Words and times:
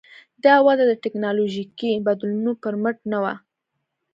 دا 0.43 0.55
وده 0.65 0.83
د 0.87 0.93
ټکنالوژیکي 1.03 1.91
بدلونونو 2.07 2.51
پر 2.63 2.73
مټ 2.81 2.97
نه 3.11 3.19
وه. 3.23 3.33